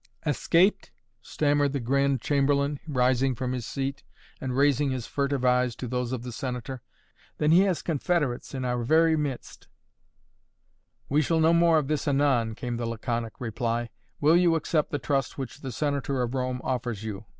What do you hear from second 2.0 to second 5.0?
Chamberlain, rising from his seat and raising